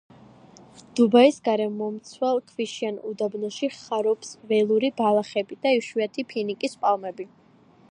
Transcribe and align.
დუბაის 0.99 1.35
გარემომცველ 1.47 2.41
ქვიშიან 2.53 2.97
უდაბნოში 3.11 3.71
ხარობს 3.75 4.33
ველური 4.53 4.93
ბალახები 5.03 5.61
და 5.67 5.77
იშვიათი 5.83 6.29
ფინიკის 6.33 6.77
პალმები. 6.87 7.31